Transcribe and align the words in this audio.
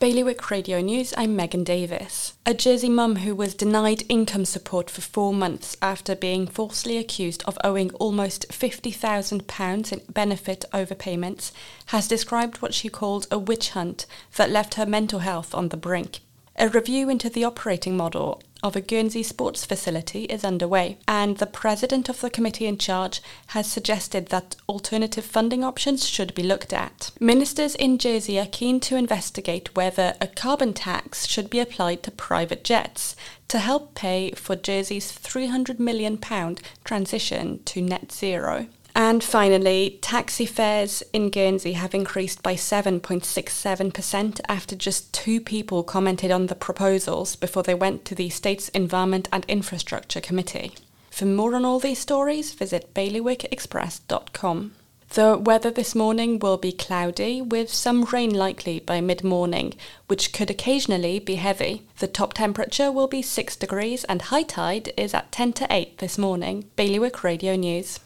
Bailiwick 0.00 0.48
Radio 0.52 0.80
News, 0.80 1.12
I'm 1.16 1.34
Megan 1.34 1.64
Davis. 1.64 2.34
A 2.46 2.54
Jersey 2.54 2.88
mum 2.88 3.16
who 3.16 3.34
was 3.34 3.52
denied 3.52 4.04
income 4.08 4.44
support 4.44 4.88
for 4.88 5.00
four 5.00 5.34
months 5.34 5.76
after 5.82 6.14
being 6.14 6.46
falsely 6.46 6.98
accused 6.98 7.42
of 7.46 7.58
owing 7.64 7.90
almost 7.94 8.48
£50,000 8.48 9.92
in 9.92 10.00
benefit 10.08 10.64
overpayments 10.72 11.50
has 11.86 12.06
described 12.06 12.62
what 12.62 12.74
she 12.74 12.88
called 12.88 13.26
a 13.32 13.40
witch 13.40 13.70
hunt 13.70 14.06
that 14.36 14.52
left 14.52 14.74
her 14.74 14.86
mental 14.86 15.18
health 15.18 15.52
on 15.52 15.70
the 15.70 15.76
brink. 15.76 16.20
A 16.54 16.68
review 16.68 17.08
into 17.08 17.28
the 17.28 17.42
operating 17.42 17.96
model 17.96 18.40
of 18.62 18.74
a 18.74 18.80
Guernsey 18.80 19.22
sports 19.22 19.64
facility 19.64 20.24
is 20.24 20.44
underway, 20.44 20.98
and 21.06 21.36
the 21.36 21.46
president 21.46 22.08
of 22.08 22.20
the 22.20 22.30
committee 22.30 22.66
in 22.66 22.78
charge 22.78 23.20
has 23.48 23.70
suggested 23.70 24.26
that 24.26 24.56
alternative 24.68 25.24
funding 25.24 25.62
options 25.62 26.08
should 26.08 26.34
be 26.34 26.42
looked 26.42 26.72
at. 26.72 27.10
Ministers 27.20 27.74
in 27.74 27.98
Jersey 27.98 28.38
are 28.38 28.46
keen 28.46 28.80
to 28.80 28.96
investigate 28.96 29.74
whether 29.76 30.14
a 30.20 30.26
carbon 30.26 30.72
tax 30.72 31.26
should 31.26 31.50
be 31.50 31.60
applied 31.60 32.02
to 32.02 32.10
private 32.10 32.64
jets 32.64 33.14
to 33.48 33.58
help 33.58 33.94
pay 33.94 34.32
for 34.32 34.56
Jersey's 34.56 35.10
£300 35.10 35.78
million 35.78 36.18
transition 36.84 37.62
to 37.64 37.80
net 37.80 38.12
zero. 38.12 38.66
And 39.00 39.22
finally, 39.22 39.96
taxi 40.02 40.44
fares 40.44 41.04
in 41.12 41.30
Guernsey 41.30 41.74
have 41.74 41.94
increased 41.94 42.42
by 42.42 42.54
7.67% 42.54 44.40
after 44.48 44.74
just 44.74 45.14
two 45.14 45.40
people 45.40 45.84
commented 45.84 46.32
on 46.32 46.46
the 46.46 46.56
proposals 46.56 47.36
before 47.36 47.62
they 47.62 47.76
went 47.76 48.04
to 48.06 48.16
the 48.16 48.28
States' 48.28 48.70
Environment 48.70 49.28
and 49.32 49.44
Infrastructure 49.46 50.20
Committee. 50.20 50.72
For 51.10 51.26
more 51.26 51.54
on 51.54 51.64
all 51.64 51.78
these 51.78 52.00
stories, 52.00 52.52
visit 52.52 52.92
bailiwickexpress.com. 52.92 54.72
The 55.10 55.38
weather 55.38 55.70
this 55.70 55.94
morning 55.94 56.40
will 56.40 56.56
be 56.56 56.72
cloudy 56.72 57.40
with 57.40 57.72
some 57.72 58.02
rain 58.06 58.34
likely 58.34 58.80
by 58.80 59.00
mid 59.00 59.22
morning, 59.22 59.74
which 60.08 60.32
could 60.32 60.50
occasionally 60.50 61.20
be 61.20 61.36
heavy. 61.36 61.84
The 62.00 62.08
top 62.08 62.34
temperature 62.34 62.90
will 62.90 63.06
be 63.06 63.22
6 63.22 63.54
degrees 63.54 64.02
and 64.04 64.22
high 64.22 64.42
tide 64.42 64.92
is 64.96 65.14
at 65.14 65.30
10 65.30 65.52
to 65.52 65.68
8 65.70 65.98
this 65.98 66.18
morning. 66.18 66.64
Bailiwick 66.74 67.22
Radio 67.22 67.54
News. 67.54 68.00